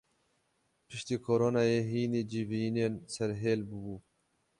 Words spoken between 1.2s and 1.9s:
koronayê